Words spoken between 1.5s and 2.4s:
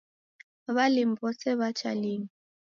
wacha linu